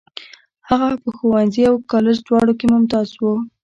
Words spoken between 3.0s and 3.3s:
و.